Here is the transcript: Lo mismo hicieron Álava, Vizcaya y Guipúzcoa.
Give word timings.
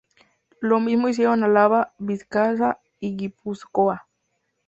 Lo 0.61 0.79
mismo 0.79 1.09
hicieron 1.09 1.43
Álava, 1.43 1.93
Vizcaya 1.99 2.79
y 2.99 3.15
Guipúzcoa. 3.15 4.07